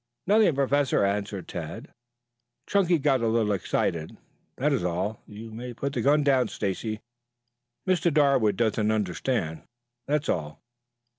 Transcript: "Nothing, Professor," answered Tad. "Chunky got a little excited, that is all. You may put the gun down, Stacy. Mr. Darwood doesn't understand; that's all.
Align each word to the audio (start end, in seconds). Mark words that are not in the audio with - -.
"Nothing, 0.25 0.55
Professor," 0.55 1.05
answered 1.05 1.47
Tad. 1.47 1.93
"Chunky 2.65 2.97
got 2.97 3.21
a 3.21 3.27
little 3.27 3.51
excited, 3.51 4.17
that 4.55 4.73
is 4.73 4.83
all. 4.83 5.21
You 5.27 5.51
may 5.51 5.75
put 5.75 5.93
the 5.93 6.01
gun 6.01 6.23
down, 6.23 6.47
Stacy. 6.47 7.01
Mr. 7.87 8.11
Darwood 8.11 8.55
doesn't 8.57 8.91
understand; 8.91 9.61
that's 10.07 10.27
all. 10.27 10.59